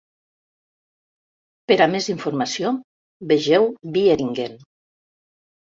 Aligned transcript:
Per 1.73 1.77
a 1.87 1.89
més 1.97 2.09
informació, 2.15 2.73
vegeu 3.35 3.73
Wieringen. 3.95 4.63